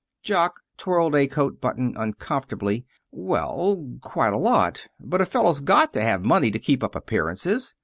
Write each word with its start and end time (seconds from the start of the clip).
Jock 0.23 0.61
twirled 0.77 1.13
a 1.13 1.27
coat 1.27 1.61
button 1.61 1.93
uncomfortably 1.95 2.87
"Well, 3.11 3.87
quite 4.01 4.33
a 4.33 4.39
lot. 4.39 4.87
But 4.99 5.21
a 5.21 5.27
fellow's 5.27 5.59
got 5.59 5.93
to 5.93 6.01
have 6.01 6.25
money 6.25 6.49
to 6.49 6.57
keep 6.57 6.83
up 6.83 6.95
appearances. 6.95 7.75